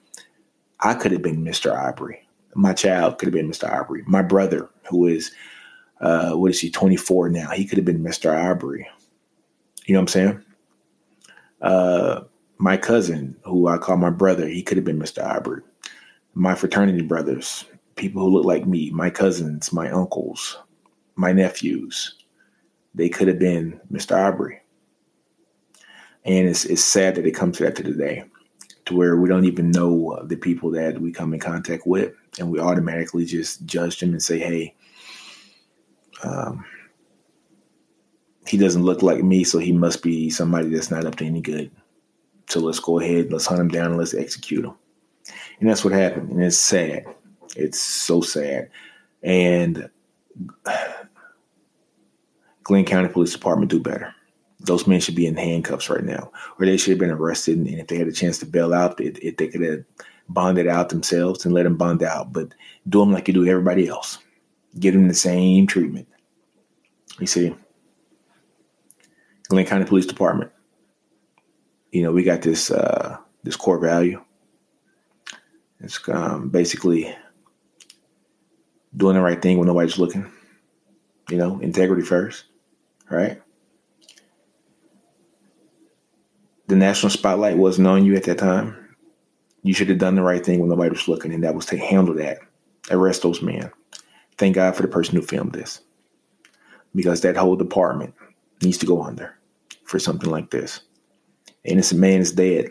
I 0.80 0.94
could 0.94 1.12
have 1.12 1.24
been 1.24 1.44
Mr. 1.44 1.74
Arbery. 1.74 2.28
My 2.54 2.74
child 2.74 3.18
could 3.18 3.28
have 3.28 3.34
been 3.34 3.50
Mr. 3.50 3.70
Arbery. 3.70 4.04
My 4.06 4.22
brother, 4.22 4.70
who 4.90 5.08
is 5.08 5.32
uh, 6.02 6.34
what 6.34 6.52
is 6.52 6.60
he, 6.60 6.70
24 6.70 7.30
now, 7.30 7.50
he 7.50 7.66
could 7.66 7.78
have 7.78 7.86
been 7.86 8.04
Mr. 8.04 8.32
Arbery. 8.32 8.88
You 9.86 9.94
know 9.94 10.00
what 10.00 10.04
I'm 10.04 10.08
saying? 10.08 10.44
Uh, 11.62 12.22
my 12.60 12.78
cousin, 12.78 13.36
who 13.44 13.68
I 13.68 13.78
call 13.78 13.98
my 13.98 14.10
brother, 14.10 14.48
he 14.48 14.62
could 14.62 14.78
have 14.78 14.86
been 14.86 15.00
Mr. 15.00 15.24
Arbery. 15.24 15.62
My 16.34 16.54
fraternity 16.54 17.02
brothers, 17.02 17.66
people 17.98 18.22
who 18.22 18.30
look 18.30 18.46
like 18.46 18.66
me, 18.66 18.92
my 18.92 19.10
cousins, 19.10 19.74
my 19.74 19.90
uncles, 19.90 20.58
my 21.16 21.34
nephews. 21.34 22.16
They 22.96 23.10
could 23.10 23.28
have 23.28 23.40
been 23.40 23.80
Mr. 23.92 24.16
Aubrey. 24.16 24.62
And 26.24 26.48
it's, 26.48 26.66
it's 26.66 26.84
sad 26.84 27.16
that 27.16 27.26
it 27.26 27.36
comes 27.36 27.58
to 27.58 27.64
that 27.64 27.76
to 27.78 27.84
today, 27.84 28.24
to 28.86 28.96
where 28.96 29.18
we 29.18 29.30
don't 29.30 29.46
even 29.46 29.72
know 29.72 30.22
the 30.26 30.36
people 30.36 30.72
that 30.72 31.00
we 31.00 31.12
come 31.12 31.34
in 31.34 31.40
contact 31.40 31.86
with, 31.86 32.14
and 32.40 32.52
we 32.52 32.60
automatically 32.60 33.26
just 33.26 33.66
judge 33.66 34.00
them 34.00 34.12
and 34.12 34.22
say, 34.22 34.40
hey, 34.40 34.76
um, 36.24 36.66
he 38.48 38.58
doesn't 38.58 38.84
look 38.84 39.02
like 39.02 39.24
me, 39.24 39.44
so 39.44 39.60
he 39.60 39.72
must 39.72 40.02
be 40.02 40.30
somebody 40.30 40.70
that's 40.70 40.92
not 40.92 41.06
up 41.06 41.16
to 41.16 41.26
any 41.26 41.42
good. 41.42 41.72
So 42.50 42.60
let's 42.60 42.80
go 42.80 43.00
ahead, 43.00 43.32
let's 43.32 43.46
hunt 43.46 43.62
him 43.62 43.68
down, 43.68 43.88
and 43.88 43.98
let's 43.98 44.14
execute 44.14 44.66
him. 44.66 44.74
And 45.60 45.70
that's 45.70 45.84
what 45.84 45.94
happened. 45.94 46.32
And 46.32 46.44
it's 46.44 46.58
sad. 46.58 47.06
It's 47.58 47.80
so 47.80 48.22
sad. 48.22 48.70
And 49.24 49.90
Glynn 52.64 52.86
County 52.86 53.10
Police 53.10 53.34
Department 53.34 53.72
do 53.72 53.80
better. 53.80 54.14
Those 54.60 54.88
men 54.88 55.00
should 55.00 55.16
be 55.16 55.28
in 55.28 55.38
handcuffs 55.38 55.90
right 55.90 56.04
now, 56.04 56.32
or 56.60 56.66
they 56.66 56.78
should 56.78 56.92
have 56.92 57.00
been 57.00 57.12
arrested. 57.12 57.58
And 57.58 57.68
if 57.68 57.88
they 57.88 57.98
had 57.98 58.08
a 58.08 58.12
chance 58.12 58.40
to 58.40 58.46
bail 58.46 58.74
out, 58.74 59.00
if, 59.00 59.18
if 59.20 59.38
they 59.38 59.48
could 59.48 59.62
have 59.62 59.84
bonded 60.30 60.68
out 60.68 60.90
themselves 60.90 61.46
and 61.46 61.54
let 61.54 61.64
them 61.64 61.78
bond 61.78 62.04
out, 62.04 62.34
but 62.34 62.54
do 62.90 63.00
them 63.00 63.12
like 63.12 63.28
you 63.28 63.34
do 63.34 63.48
everybody 63.48 63.88
else. 63.88 64.20
Give 64.80 64.94
them 64.94 65.08
the 65.08 65.14
same 65.14 65.68
treatment. 65.68 66.08
You 67.20 67.28
see, 67.28 67.56
Glynn 69.48 69.66
County 69.66 69.86
Police 69.86 70.06
Department. 70.06 70.52
You 71.92 72.04
know, 72.04 72.12
we 72.12 72.24
got 72.24 72.42
this 72.42 72.70
uh, 72.70 73.18
this 73.44 73.56
core 73.56 73.80
value. 73.80 74.22
It's 75.80 76.00
um, 76.10 76.50
basically 76.50 77.16
doing 78.96 79.16
the 79.16 79.22
right 79.22 79.42
thing 79.42 79.58
when 79.58 79.68
nobody's 79.68 80.00
looking. 80.00 80.32
You 81.30 81.38
know, 81.38 81.60
integrity 81.60 82.04
first, 82.04 82.46
right? 83.10 83.42
The 86.68 86.76
national 86.76 87.10
spotlight 87.10 87.58
wasn't 87.58 87.88
on 87.88 88.06
you 88.06 88.16
at 88.16 88.24
that 88.24 88.38
time. 88.38 88.96
You 89.64 89.74
should 89.74 89.90
have 89.90 89.98
done 89.98 90.16
the 90.16 90.22
right 90.22 90.46
thing 90.46 90.60
when 90.60 90.70
nobody 90.70 90.90
was 90.90 91.08
looking, 91.08 91.34
and 91.34 91.44
that 91.44 91.56
was 91.56 91.66
to 91.68 91.78
handle 91.78 92.14
that. 92.16 92.40
Arrest 92.90 93.24
those 93.24 93.42
men. 93.42 93.72
Thank 94.38 94.56
God 94.56 94.76
for 94.76 94.82
the 94.82 94.88
person 94.88 95.16
who 95.16 95.22
filmed 95.22 95.54
this. 95.54 95.82
Because 96.96 97.22
that 97.22 97.36
whole 97.36 97.56
department 97.56 98.14
needs 98.62 98.78
to 98.80 98.86
go 98.86 99.02
under 99.04 99.38
for 99.84 100.00
something 100.00 100.30
like 100.30 100.52
this. 100.52 100.82
Innocent 101.64 102.00
man 102.00 102.22
is 102.22 102.32
dead 102.32 102.70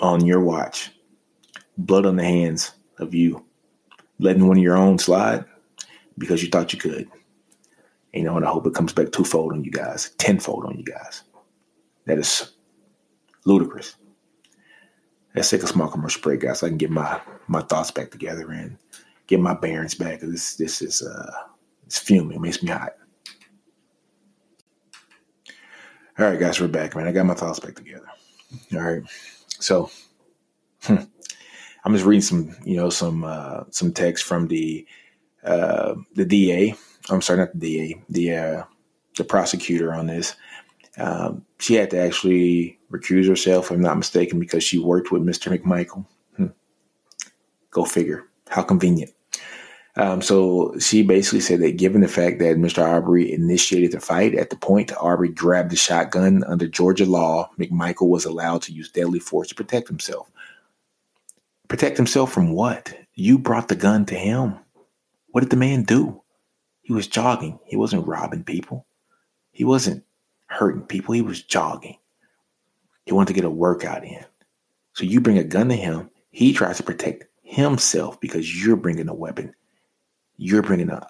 on 0.00 0.24
your 0.24 0.40
watch. 0.40 0.90
Blood 1.78 2.06
on 2.06 2.16
the 2.16 2.24
hands 2.24 2.72
of 2.98 3.14
you. 3.14 3.44
Letting 4.18 4.46
one 4.46 4.58
of 4.58 4.62
your 4.62 4.76
own 4.76 4.98
slide 4.98 5.44
because 6.18 6.42
you 6.42 6.48
thought 6.48 6.72
you 6.72 6.78
could. 6.78 7.08
You 8.12 8.24
know, 8.24 8.36
and 8.36 8.44
I 8.44 8.50
hope 8.50 8.66
it 8.66 8.74
comes 8.74 8.92
back 8.92 9.10
twofold 9.10 9.52
on 9.52 9.64
you 9.64 9.70
guys, 9.70 10.10
tenfold 10.18 10.66
on 10.66 10.76
you 10.76 10.84
guys. 10.84 11.22
That 12.06 12.18
is 12.18 12.52
ludicrous. 13.46 13.96
Let's 15.34 15.48
take 15.48 15.62
a 15.62 15.66
small 15.66 15.88
commercial 15.88 16.20
break, 16.20 16.40
guys, 16.40 16.58
so 16.58 16.66
I 16.66 16.70
can 16.70 16.78
get 16.78 16.90
my 16.90 17.20
my 17.48 17.62
thoughts 17.62 17.90
back 17.90 18.10
together 18.10 18.50
and 18.50 18.76
get 19.26 19.40
my 19.40 19.54
bearings 19.54 19.94
back. 19.94 20.20
This 20.20 20.56
this 20.56 20.82
is 20.82 21.00
uh 21.02 21.32
it's 21.86 21.98
fuming, 21.98 22.36
it 22.36 22.40
makes 22.40 22.62
me 22.62 22.70
hot. 22.70 22.94
All 26.18 26.26
right, 26.26 26.38
guys, 26.38 26.60
we're 26.60 26.68
back, 26.68 26.94
man. 26.94 27.08
I 27.08 27.12
got 27.12 27.24
my 27.24 27.34
thoughts 27.34 27.60
back 27.60 27.74
together. 27.74 28.06
All 28.74 28.80
right, 28.80 29.02
so 29.58 29.90
hmm, 30.82 30.96
I'm 31.84 31.92
just 31.94 32.04
reading 32.04 32.20
some, 32.20 32.54
you 32.64 32.76
know, 32.76 32.90
some 32.90 33.24
uh, 33.24 33.64
some 33.70 33.92
text 33.92 34.24
from 34.24 34.48
the 34.48 34.86
uh, 35.44 35.94
the 36.14 36.24
DA. 36.24 36.74
I'm 37.10 37.22
sorry, 37.22 37.40
not 37.40 37.52
the 37.52 37.58
DA, 37.58 38.02
the 38.08 38.36
uh, 38.36 38.64
the 39.16 39.24
prosecutor 39.24 39.92
on 39.92 40.06
this. 40.06 40.34
Um, 40.98 41.44
she 41.58 41.74
had 41.74 41.90
to 41.90 41.98
actually 41.98 42.78
recuse 42.90 43.28
herself, 43.28 43.66
if 43.66 43.70
I'm 43.72 43.80
not 43.80 43.96
mistaken, 43.96 44.38
because 44.38 44.62
she 44.62 44.78
worked 44.78 45.10
with 45.10 45.22
Mr. 45.22 45.56
McMichael. 45.56 46.06
Hmm. 46.36 46.46
Go 47.70 47.84
figure. 47.84 48.24
How 48.48 48.62
convenient. 48.62 49.12
Um, 49.96 50.22
so 50.22 50.74
she 50.78 51.02
basically 51.02 51.40
said 51.40 51.60
that 51.60 51.76
given 51.76 52.00
the 52.00 52.08
fact 52.08 52.38
that 52.38 52.56
Mr. 52.56 52.82
Arbery 52.82 53.30
initiated 53.30 53.92
the 53.92 54.00
fight, 54.00 54.34
at 54.34 54.50
the 54.50 54.56
point 54.56 54.92
Arbery 54.98 55.28
grabbed 55.28 55.70
the 55.70 55.76
shotgun 55.76 56.44
under 56.44 56.66
Georgia 56.66 57.04
law, 57.04 57.50
McMichael 57.58 58.08
was 58.08 58.24
allowed 58.24 58.62
to 58.62 58.72
use 58.72 58.90
deadly 58.90 59.18
force 59.18 59.48
to 59.48 59.54
protect 59.54 59.88
himself. 59.88 60.30
Protect 61.68 61.96
himself 61.96 62.32
from 62.32 62.52
what? 62.52 62.94
You 63.14 63.38
brought 63.38 63.68
the 63.68 63.76
gun 63.76 64.06
to 64.06 64.14
him. 64.14 64.58
What 65.32 65.40
did 65.40 65.50
the 65.50 65.56
man 65.56 65.82
do? 65.82 66.22
He 66.82 66.92
was 66.92 67.06
jogging. 67.06 67.58
He 67.64 67.76
wasn't 67.76 68.06
robbing 68.06 68.44
people. 68.44 68.86
He 69.50 69.64
wasn't 69.64 70.04
hurting 70.46 70.82
people. 70.82 71.14
He 71.14 71.22
was 71.22 71.42
jogging. 71.42 71.96
He 73.06 73.12
wanted 73.12 73.28
to 73.28 73.34
get 73.34 73.44
a 73.44 73.50
workout 73.50 74.04
in. 74.04 74.24
So 74.94 75.04
you 75.04 75.20
bring 75.20 75.38
a 75.38 75.44
gun 75.44 75.68
to 75.70 75.76
him. 75.76 76.10
He 76.30 76.52
tries 76.52 76.76
to 76.76 76.82
protect 76.82 77.24
himself 77.42 78.20
because 78.20 78.62
you're 78.62 78.76
bringing 78.76 79.08
a 79.08 79.14
weapon. 79.14 79.54
You're 80.36 80.62
bringing 80.62 80.90
a, 80.90 81.06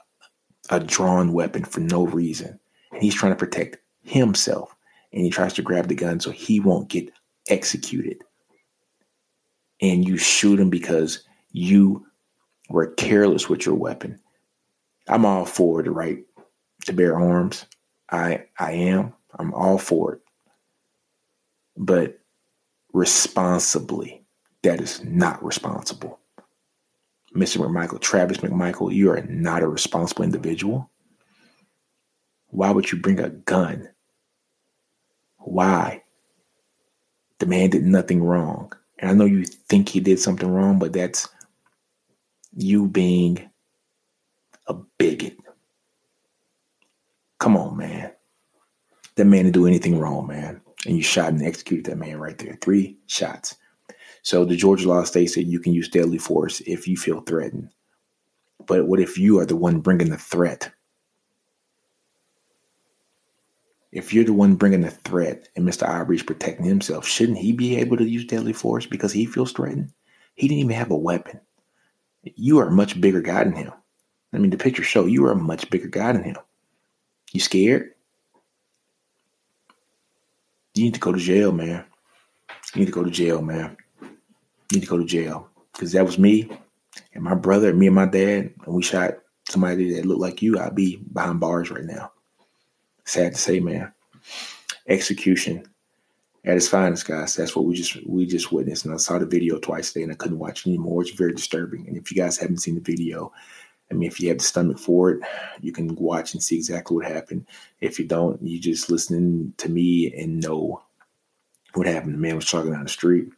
a 0.71 0.81
drawn 0.81 1.33
weapon 1.33 1.65
for 1.65 1.81
no 1.81 2.07
reason. 2.07 2.59
And 2.93 3.03
he's 3.03 3.15
trying 3.15 3.33
to 3.33 3.37
protect 3.37 3.79
himself. 4.03 4.75
And 5.13 5.23
he 5.25 5.31
tries 5.31 5.55
to 5.55 5.63
grab 5.63 5.89
the 5.89 5.95
gun 5.95 6.21
so 6.21 6.31
he 6.31 6.61
won't 6.61 6.89
get 6.89 7.11
executed. 7.49 8.23
And 9.81 10.07
you 10.07 10.17
shoot 10.17 10.61
him 10.61 10.71
because 10.71 11.25
you 11.51 12.07
were 12.73 12.89
careless 12.89 13.49
with 13.49 13.67
your 13.67 13.75
weapon. 13.75 14.19
I'm 15.09 15.25
all 15.25 15.45
for 15.45 15.83
the 15.83 15.91
right 15.91 16.25
to 16.87 16.93
bear 16.93 17.19
arms. 17.19 17.67
I 18.11 18.47
I 18.59 18.73
am. 18.73 19.13
I'm 19.39 19.53
all 19.55 19.79
for 19.79 20.15
it. 20.15 20.21
But 21.77 22.19
responsibly, 22.93 24.25
that 24.63 24.81
is 24.81 25.03
not 25.05 25.43
responsible. 25.45 26.19
Mr. 27.35 27.59
McMichael, 27.59 28.01
Travis 28.01 28.39
McMichael, 28.39 28.93
you 28.93 29.11
are 29.11 29.23
not 29.23 29.63
a 29.63 29.69
responsible 29.69 30.25
individual. 30.25 30.91
Why 32.49 32.71
would 32.71 32.93
you 32.93 32.99
bring 32.99 33.19
a 33.19 33.31
gun? 33.31 33.89
Why? 35.39 36.03
The 37.39 37.47
man 37.47 37.71
did 37.71 37.85
nothing 37.85 38.23
wrong. 38.23 38.73
And 38.99 39.11
I 39.11 39.15
know 39.15 39.25
you 39.25 39.45
think 39.45 39.89
he 39.89 39.99
did 39.99 40.21
something 40.21 40.49
wrong, 40.49 40.79
but 40.79 40.93
that's 40.93 41.27
you 42.55 42.87
being 42.89 43.51
a 44.67 44.75
bigot. 44.99 45.37
Come 47.39 47.57
on, 47.57 47.77
man. 47.77 48.13
That 49.17 49.25
man 49.25 49.45
didn't 49.45 49.55
do 49.55 49.67
anything 49.67 49.99
wrong, 49.99 50.27
man. 50.27 50.61
And 50.87 50.97
you 50.97 51.03
shot 51.03 51.29
and 51.33 51.43
executed 51.43 51.87
that 51.87 51.99
man 51.99 52.19
right 52.19 52.39
there. 52.39 52.59
Three 52.61 52.97
shots. 53.07 53.57
So 54.23 54.45
the 54.45 54.57
Georgia 54.57 54.89
law 54.89 55.03
states 55.05 55.35
that 55.35 55.45
you 55.45 55.59
can 55.59 55.73
use 55.73 55.89
deadly 55.89 56.19
force 56.19 56.61
if 56.61 56.87
you 56.87 56.97
feel 56.97 57.21
threatened. 57.21 57.71
But 58.67 58.87
what 58.87 59.01
if 59.01 59.19
you 59.19 59.41
are 59.41 59.47
the 59.47 59.57
one 59.57 59.81
bringing 59.81 60.11
the 60.11 60.17
threat? 60.17 60.71
If 63.91 64.15
you're 64.15 64.25
the 64.25 64.33
one 64.33 64.55
bringing 64.55 64.81
the 64.81 64.91
threat 64.91 65.49
and 65.57 65.69
Mr. 65.69 65.87
Arbery's 65.87 66.23
protecting 66.23 66.65
himself, 66.65 67.07
shouldn't 67.07 67.39
he 67.39 67.53
be 67.53 67.77
able 67.77 67.97
to 67.99 68.09
use 68.09 68.25
deadly 68.25 68.53
force 68.53 68.87
because 68.87 69.13
he 69.13 69.27
feels 69.27 69.53
threatened? 69.53 69.93
He 70.35 70.49
didn't 70.49 70.61
even 70.61 70.77
have 70.77 70.91
a 70.91 70.97
weapon. 70.97 71.41
You 72.23 72.59
are 72.61 72.69
a 72.69 72.73
much 72.73 73.01
bigger 73.01 73.21
guy 73.21 73.45
than 73.45 73.55
him. 73.55 73.73
I 74.33 74.39
mean, 74.39 74.51
the 74.51 74.57
pictures 74.57 74.87
show 74.87 75.07
you 75.07 75.25
are 75.27 75.33
a 75.33 75.37
much 75.37 75.69
bigger 75.71 75.89
guy 75.89 76.13
than 76.13 76.23
him. 76.23 76.37
You 77.33 77.41
scared? 77.41 77.91
You 80.75 80.85
need 80.85 80.95
to 80.95 81.01
go 81.01 81.13
to 81.13 81.19
jail, 81.19 81.53
man. 81.53 81.85
You 82.75 82.81
need 82.81 82.87
to 82.87 82.93
go 82.93 83.05
to 83.05 83.11
jail, 83.11 83.43
man. 83.43 83.77
You 84.01 84.09
need 84.73 84.83
to 84.83 84.87
go 84.87 84.99
to 84.99 85.05
jail. 85.05 85.49
Because 85.73 85.93
that 85.93 86.05
was 86.05 86.19
me 86.19 86.51
and 87.15 87.25
my 87.25 87.35
brother, 87.35 87.75
me 87.75 87.87
and 87.87 87.97
my 87.97 88.07
dad, 88.07 88.53
and 88.65 88.75
we 88.75 88.83
shot 88.83 89.15
somebody 89.49 89.95
that 89.95 90.07
looked 90.07 90.21
like 90.21 90.41
you. 90.43 90.59
I'd 90.59 90.75
be 90.75 90.97
behind 91.13 91.41
bars 91.41 91.71
right 91.71 91.85
now. 91.85 92.13
Sad 93.05 93.33
to 93.33 93.39
say, 93.39 93.61
man. 93.61 93.93
Execution 94.89 95.65
at 96.45 96.57
its 96.57 96.69
finest, 96.69 97.07
guys. 97.07 97.37
That's 97.37 97.55
what 97.55 97.65
we 97.65 97.75
just 97.75 98.05
we 98.07 98.27
just 98.27 98.53
witnessed. 98.53 98.85
And 98.85 98.95
I 98.95 98.97
saw 98.97 99.19
the 99.19 99.27
video 99.27 99.59
twice 99.59 99.93
today 99.93 100.03
and 100.03 100.13
I 100.13 100.17
couldn't 100.17 100.39
watch 100.39 100.67
it 100.67 100.71
anymore. 100.71 101.03
It's 101.03 101.13
very 101.13 101.33
disturbing. 101.33 101.87
And 101.87 101.97
if 101.97 102.11
you 102.11 102.17
guys 102.17 102.37
haven't 102.37 102.59
seen 102.59 102.75
the 102.75 102.81
video, 102.81 103.33
I 103.91 103.95
mean, 103.95 104.09
if 104.09 104.21
you 104.21 104.29
have 104.29 104.39
the 104.39 104.45
stomach 104.45 104.79
for 104.79 105.11
it, 105.11 105.21
you 105.61 105.73
can 105.73 105.95
watch 105.95 106.35
and 106.35 106.43
see 106.43 106.57
exactly 106.57 106.97
what 106.97 107.07
happened. 107.07 107.47
If 107.81 107.99
you 107.99 108.07
don't, 108.07 108.43
you 108.43 108.59
just 108.59 108.91
listening 108.91 109.55
to 109.59 109.69
me 109.69 110.13
and 110.17 110.41
know 110.41 110.83
what 111.75 111.87
happened. 111.87 112.15
The 112.15 112.19
man 112.19 112.37
was 112.37 112.47
jogging 112.47 112.73
down 112.73 112.85
the 112.85 112.89
street. 112.89 113.29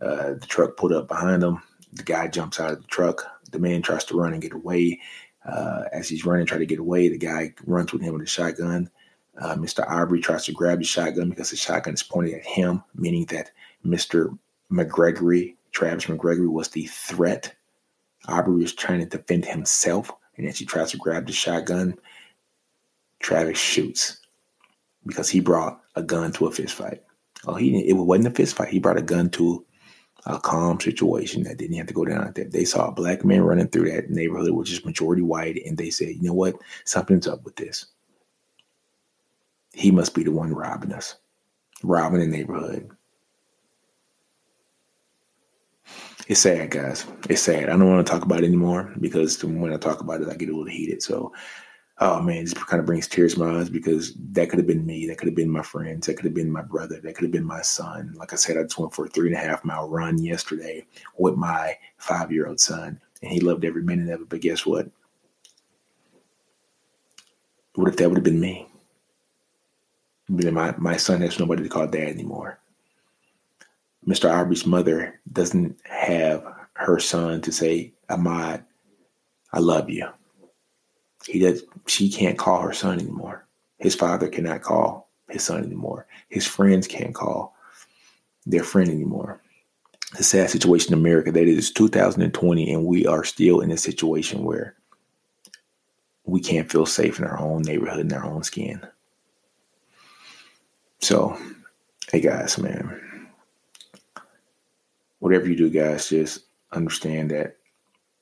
Uh, 0.00 0.34
the 0.34 0.46
truck 0.48 0.76
pulled 0.76 0.92
up 0.92 1.08
behind 1.08 1.42
him. 1.42 1.60
The 1.92 2.04
guy 2.04 2.28
jumps 2.28 2.60
out 2.60 2.72
of 2.72 2.82
the 2.82 2.86
truck. 2.86 3.26
The 3.50 3.58
man 3.58 3.82
tries 3.82 4.04
to 4.04 4.16
run 4.16 4.32
and 4.32 4.42
get 4.42 4.52
away. 4.52 5.00
Uh, 5.44 5.84
as 5.92 6.08
he's 6.08 6.24
running, 6.24 6.46
try 6.46 6.58
to 6.58 6.66
get 6.66 6.78
away, 6.78 7.08
the 7.08 7.18
guy 7.18 7.54
runs 7.64 7.92
with 7.92 8.02
him 8.02 8.12
with 8.12 8.22
a 8.22 8.26
shotgun. 8.26 8.90
Uh, 9.38 9.54
Mr. 9.54 9.88
Arbery 9.88 10.20
tries 10.20 10.44
to 10.46 10.52
grab 10.52 10.78
the 10.78 10.84
shotgun 10.84 11.30
because 11.30 11.50
the 11.50 11.56
shotgun 11.56 11.94
is 11.94 12.02
pointed 12.02 12.34
at 12.34 12.44
him, 12.44 12.82
meaning 12.94 13.24
that 13.26 13.50
Mr. 13.86 14.36
McGregory, 14.70 15.54
Travis 15.70 16.06
McGregory, 16.06 16.50
was 16.50 16.68
the 16.68 16.86
threat 16.86 17.54
Aubrey 18.26 18.64
is 18.64 18.74
trying 18.74 19.00
to 19.00 19.06
defend 19.06 19.44
himself, 19.44 20.10
and 20.36 20.46
as 20.46 20.58
he 20.58 20.64
tries 20.64 20.90
to 20.90 20.96
grab 20.96 21.26
the 21.26 21.32
shotgun, 21.32 21.96
Travis 23.20 23.58
shoots 23.58 24.18
because 25.06 25.28
he 25.28 25.40
brought 25.40 25.80
a 25.94 26.02
gun 26.02 26.32
to 26.32 26.46
a 26.46 26.50
fist 26.50 26.74
fight. 26.74 27.02
Oh, 27.46 27.54
he 27.54 27.88
it 27.88 27.94
wasn't 27.94 28.28
a 28.28 28.30
fist 28.30 28.56
fight. 28.56 28.68
He 28.68 28.80
brought 28.80 28.98
a 28.98 29.02
gun 29.02 29.30
to 29.30 29.64
a 30.26 30.38
calm 30.38 30.80
situation 30.80 31.44
that 31.44 31.56
didn't 31.56 31.76
have 31.76 31.86
to 31.86 31.94
go 31.94 32.04
down 32.04 32.24
like 32.24 32.34
that. 32.34 32.52
They 32.52 32.64
saw 32.64 32.88
a 32.88 32.92
black 32.92 33.24
man 33.24 33.42
running 33.42 33.68
through 33.68 33.90
that 33.90 34.10
neighborhood, 34.10 34.50
which 34.50 34.72
is 34.72 34.84
majority 34.84 35.22
white, 35.22 35.62
and 35.64 35.78
they 35.78 35.90
said, 35.90 36.08
"You 36.08 36.22
know 36.22 36.34
what? 36.34 36.56
Something's 36.84 37.28
up 37.28 37.44
with 37.44 37.56
this. 37.56 37.86
He 39.72 39.90
must 39.90 40.14
be 40.14 40.24
the 40.24 40.32
one 40.32 40.54
robbing 40.54 40.92
us, 40.92 41.16
robbing 41.82 42.20
the 42.20 42.26
neighborhood." 42.26 42.90
it's 46.28 46.40
sad, 46.40 46.70
guys. 46.70 47.06
It's 47.30 47.42
sad. 47.42 47.64
I 47.64 47.76
don't 47.76 47.88
want 47.88 48.06
to 48.06 48.12
talk 48.12 48.22
about 48.22 48.42
it 48.42 48.46
anymore 48.46 48.94
because 49.00 49.42
when 49.42 49.72
I 49.72 49.78
talk 49.78 50.00
about 50.00 50.20
it, 50.20 50.28
I 50.28 50.34
get 50.34 50.50
a 50.50 50.52
little 50.52 50.66
heated. 50.66 51.02
So, 51.02 51.32
oh 52.00 52.20
man, 52.20 52.44
this 52.44 52.52
kind 52.52 52.80
of 52.80 52.86
brings 52.86 53.08
tears 53.08 53.34
to 53.34 53.40
my 53.40 53.58
eyes 53.58 53.70
because 53.70 54.12
that 54.32 54.50
could 54.50 54.58
have 54.58 54.66
been 54.66 54.84
me. 54.84 55.06
That 55.06 55.16
could 55.16 55.28
have 55.28 55.34
been 55.34 55.50
my 55.50 55.62
friends. 55.62 56.06
That 56.06 56.16
could 56.16 56.26
have 56.26 56.34
been 56.34 56.50
my 56.50 56.60
brother. 56.60 57.00
That 57.00 57.14
could 57.14 57.24
have 57.24 57.32
been 57.32 57.46
my 57.46 57.62
son. 57.62 58.12
Like 58.14 58.34
I 58.34 58.36
said, 58.36 58.58
I 58.58 58.62
just 58.62 58.78
went 58.78 58.92
for 58.92 59.06
a 59.06 59.08
three 59.08 59.28
and 59.28 59.36
a 59.36 59.40
half 59.40 59.64
mile 59.64 59.88
run 59.88 60.22
yesterday 60.22 60.86
with 61.16 61.36
my 61.36 61.78
five 61.96 62.30
year 62.30 62.46
old 62.46 62.60
son, 62.60 63.00
and 63.22 63.32
he 63.32 63.40
loved 63.40 63.64
every 63.64 63.82
minute 63.82 64.12
of 64.12 64.20
it. 64.20 64.28
But 64.28 64.42
guess 64.42 64.66
what? 64.66 64.90
What 67.74 67.88
if 67.88 67.96
that 67.96 68.08
would 68.10 68.18
have 68.18 68.24
been 68.24 68.40
me? 68.40 68.67
My, 70.28 70.74
my 70.76 70.96
son 70.96 71.22
has 71.22 71.38
nobody 71.38 71.62
to 71.62 71.68
call 71.68 71.86
dad 71.86 72.08
anymore. 72.08 72.58
Mr. 74.06 74.30
Arbery's 74.30 74.66
mother 74.66 75.20
doesn't 75.32 75.78
have 75.84 76.44
her 76.74 76.98
son 76.98 77.40
to 77.42 77.52
say, 77.52 77.92
Ahmaud, 78.08 78.62
I 79.52 79.58
love 79.58 79.90
you. 79.90 80.08
He 81.26 81.40
does 81.40 81.62
she 81.86 82.10
can't 82.10 82.38
call 82.38 82.62
her 82.62 82.72
son 82.72 82.98
anymore. 83.00 83.46
His 83.78 83.94
father 83.94 84.28
cannot 84.28 84.62
call 84.62 85.08
his 85.28 85.42
son 85.42 85.64
anymore. 85.64 86.06
His 86.28 86.46
friends 86.46 86.86
can't 86.86 87.14
call 87.14 87.54
their 88.46 88.64
friend 88.64 88.88
anymore. 88.88 89.40
the 90.16 90.24
sad 90.24 90.48
situation 90.48 90.94
in 90.94 90.98
America 90.98 91.30
that 91.30 91.42
it 91.42 91.48
is 91.48 91.70
2020 91.70 92.72
and 92.72 92.86
we 92.86 93.06
are 93.06 93.24
still 93.24 93.60
in 93.60 93.70
a 93.70 93.76
situation 93.76 94.42
where 94.42 94.74
we 96.24 96.40
can't 96.40 96.70
feel 96.70 96.86
safe 96.86 97.18
in 97.18 97.26
our 97.26 97.38
own 97.38 97.62
neighborhood, 97.62 98.00
in 98.00 98.12
our 98.12 98.24
own 98.24 98.42
skin. 98.42 98.80
So, 101.00 101.38
hey 102.10 102.20
guys, 102.20 102.58
man, 102.58 103.28
whatever 105.20 105.46
you 105.46 105.56
do, 105.56 105.70
guys, 105.70 106.08
just 106.08 106.40
understand 106.72 107.30
that 107.30 107.56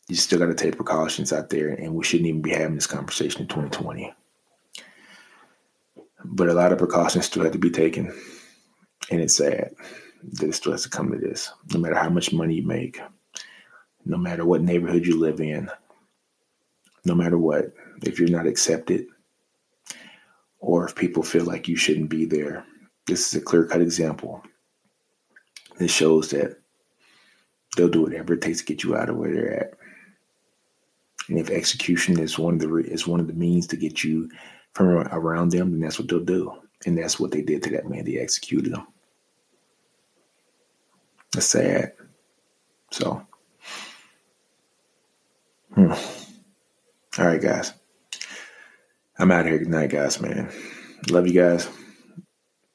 you 0.09 0.15
still 0.15 0.39
got 0.39 0.47
to 0.47 0.55
take 0.55 0.77
precautions 0.77 1.33
out 1.33 1.49
there, 1.49 1.71
and 1.71 1.95
we 1.95 2.05
shouldn't 2.05 2.29
even 2.29 2.43
be 2.43 2.51
having 2.51 2.75
this 2.75 2.87
conversation 2.87 3.43
in 3.43 3.49
2020. 3.49 4.15
But 6.25 6.49
a 6.49 6.55
lot 6.55 6.71
of 6.71 6.79
precautions 6.79 7.25
still 7.25 7.45
have 7.45 7.53
to 7.53 7.59
be 7.59 7.71
taken, 7.71 8.15
and 9.11 9.21
it's 9.23 9.37
sad 9.37 9.75
that 10.35 10.49
it 10.49 10.55
still 10.55 10.73
has 10.73 10.83
to 10.83 10.91
come 10.91 11.11
to 11.11 11.19
this. 11.19 11.51
No 11.73 11.81
matter 11.81 11.97
how 11.97 12.11
much 12.11 12.33
money 12.33 12.57
you 12.57 12.67
make, 12.67 13.01
no 14.05 14.19
matter 14.19 14.45
what 14.45 14.63
neighborhood 14.63 15.07
you 15.07 15.19
live 15.19 15.41
in, 15.41 15.71
no 17.07 17.15
matter 17.15 17.39
what, 17.39 17.73
if 18.03 18.19
you're 18.19 18.29
not 18.29 18.47
accepted, 18.47 19.07
or 20.67 20.85
if 20.85 20.97
people 20.97 21.23
feel 21.23 21.45
like 21.45 21.69
you 21.69 21.77
shouldn't 21.77 22.11
be 22.11 22.25
there, 22.25 22.65
this 23.07 23.29
is 23.29 23.41
a 23.41 23.45
clear 23.45 23.65
cut 23.65 23.81
example. 23.81 24.43
This 25.79 25.93
shows 25.93 26.31
that 26.31 26.59
they'll 27.77 27.89
do 27.89 28.03
whatever 28.03 28.35
it 28.35 28.41
takes 28.41 28.59
to 28.59 28.65
get 28.65 28.83
you 28.83 28.97
out 28.97 29.09
of 29.09 29.17
where 29.17 29.33
they're 29.33 29.61
at. 29.61 29.75
And 31.29 31.39
if 31.39 31.51
execution 31.51 32.19
is 32.19 32.37
one 32.37 32.55
of 32.55 32.61
the 32.61 32.75
is 32.79 33.07
one 33.07 33.21
of 33.21 33.29
the 33.29 33.33
means 33.33 33.69
to 33.69 33.77
get 33.77 34.03
you 34.03 34.29
from 34.73 34.89
around 34.89 35.53
them, 35.53 35.71
then 35.71 35.81
that's 35.81 36.01
what 36.01 36.09
they'll 36.09 36.19
do. 36.19 36.53
And 36.85 36.99
that's 36.99 37.21
what 37.21 37.31
they 37.31 37.43
did 37.43 37.63
to 37.63 37.71
that 37.71 37.89
man. 37.89 38.05
They 38.05 38.19
executed 38.19 38.73
him. 38.73 38.89
That's 41.33 41.47
sad. 41.47 41.93
So, 42.91 43.25
hmm. 45.73 45.93
all 45.93 47.27
right, 47.27 47.41
guys. 47.41 47.73
I'm 49.19 49.33
out 49.33 49.47
here 49.47 49.59
tonight, 49.59 49.91
guys, 49.91 50.21
man. 50.21 50.53
Love 51.11 51.27
you 51.27 51.33
guys. 51.33 51.69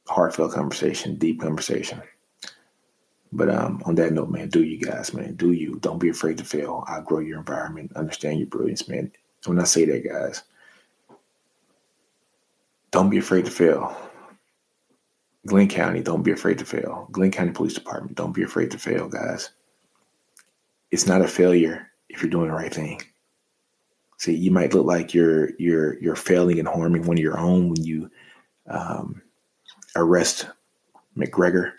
Heartfelt 0.07 0.53
conversation, 0.53 1.15
deep 1.15 1.39
conversation. 1.39 2.01
But 3.31 3.49
um, 3.49 3.81
on 3.85 3.95
that 3.95 4.11
note, 4.11 4.29
man, 4.29 4.49
do 4.49 4.63
you 4.63 4.79
guys, 4.79 5.13
man, 5.13 5.35
do 5.35 5.51
you. 5.51 5.77
Don't 5.79 5.99
be 5.99 6.09
afraid 6.09 6.37
to 6.39 6.43
fail. 6.43 6.83
Outgrow 6.89 7.19
your 7.19 7.37
environment. 7.37 7.91
Understand 7.95 8.39
your 8.39 8.47
brilliance, 8.47 8.87
man. 8.87 9.11
When 9.45 9.59
I 9.59 9.63
say 9.63 9.85
that, 9.85 10.03
guys, 10.03 10.43
don't 12.89 13.09
be 13.09 13.19
afraid 13.19 13.45
to 13.45 13.51
fail. 13.51 13.95
Glynn 15.45 15.67
County, 15.67 16.01
don't 16.01 16.23
be 16.23 16.31
afraid 16.31 16.57
to 16.59 16.65
fail. 16.65 17.07
Glynn 17.11 17.31
County 17.31 17.51
Police 17.51 17.73
Department, 17.73 18.15
don't 18.15 18.33
be 18.33 18.43
afraid 18.43 18.71
to 18.71 18.79
fail, 18.79 19.07
guys. 19.07 19.51
It's 20.91 21.07
not 21.07 21.21
a 21.21 21.27
failure 21.27 21.87
if 22.09 22.21
you're 22.21 22.29
doing 22.29 22.49
the 22.49 22.55
right 22.55 22.73
thing. 22.73 23.01
See, 24.21 24.35
you 24.35 24.51
might 24.51 24.75
look 24.75 24.85
like 24.85 25.15
you're 25.15 25.49
you're 25.57 25.99
you're 25.99 26.15
failing 26.15 26.59
and 26.59 26.67
harming 26.67 27.07
one 27.07 27.17
of 27.17 27.23
your 27.23 27.39
own 27.39 27.69
when 27.69 27.83
you 27.83 28.11
um, 28.67 29.19
arrest 29.95 30.47
McGregor 31.17 31.71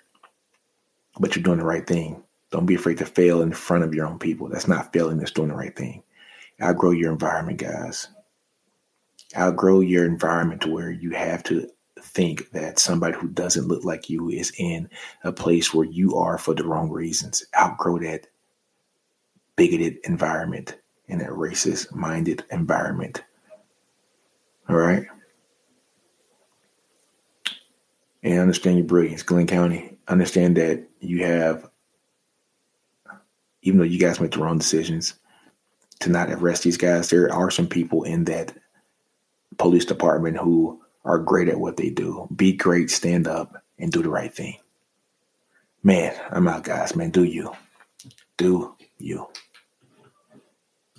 but 1.18 1.36
you're 1.36 1.42
doing 1.42 1.58
the 1.58 1.64
right 1.64 1.86
thing. 1.86 2.20
Don't 2.50 2.66
be 2.66 2.74
afraid 2.74 2.98
to 2.98 3.06
fail 3.06 3.42
in 3.42 3.52
front 3.52 3.84
of 3.84 3.94
your 3.94 4.06
own 4.06 4.18
people. 4.18 4.48
That's 4.48 4.66
not 4.66 4.92
failing, 4.92 5.18
that's 5.18 5.30
doing 5.30 5.48
the 5.48 5.54
right 5.54 5.74
thing. 5.74 6.02
Outgrow 6.60 6.90
your 6.90 7.12
environment, 7.12 7.58
guys. 7.58 8.08
Outgrow 9.36 9.80
your 9.80 10.04
environment 10.04 10.62
to 10.62 10.70
where 10.70 10.90
you 10.90 11.10
have 11.10 11.42
to 11.44 11.68
think 12.00 12.50
that 12.50 12.78
somebody 12.78 13.16
who 13.16 13.28
doesn't 13.28 13.68
look 13.68 13.84
like 13.84 14.10
you 14.10 14.28
is 14.28 14.52
in 14.58 14.88
a 15.22 15.32
place 15.32 15.72
where 15.72 15.86
you 15.86 16.16
are 16.16 16.38
for 16.38 16.54
the 16.54 16.64
wrong 16.64 16.90
reasons. 16.90 17.44
Outgrow 17.56 17.98
that 18.00 18.26
bigoted 19.56 19.98
environment 20.04 20.76
and 21.12 21.22
a 21.22 21.26
racist 21.26 21.94
minded 21.94 22.42
environment. 22.50 23.22
All 24.68 24.76
right. 24.76 25.04
And 28.22 28.38
understand 28.38 28.78
your 28.78 28.86
brilliance, 28.86 29.22
Glynn 29.22 29.46
County 29.46 29.98
understand 30.08 30.56
that 30.56 30.88
you 31.00 31.24
have, 31.24 31.68
even 33.62 33.78
though 33.78 33.84
you 33.84 33.98
guys 33.98 34.20
made 34.20 34.32
the 34.32 34.38
wrong 34.38 34.58
decisions 34.58 35.14
to 36.00 36.10
not 36.10 36.30
arrest 36.30 36.62
these 36.62 36.76
guys, 36.76 37.10
there 37.10 37.32
are 37.32 37.50
some 37.50 37.66
people 37.66 38.04
in 38.04 38.24
that 38.24 38.52
police 39.58 39.84
department 39.84 40.38
who 40.38 40.80
are 41.04 41.18
great 41.18 41.48
at 41.48 41.60
what 41.60 41.76
they 41.76 41.90
do. 41.90 42.26
Be 42.34 42.52
great, 42.52 42.90
stand 42.90 43.26
up, 43.26 43.62
and 43.78 43.92
do 43.92 44.02
the 44.02 44.08
right 44.08 44.32
thing. 44.32 44.56
Man, 45.82 46.14
I'm 46.30 46.48
out, 46.48 46.64
guys. 46.64 46.94
Man, 46.94 47.10
do 47.10 47.24
you. 47.24 47.52
Do 48.36 48.74
you. 48.98 49.28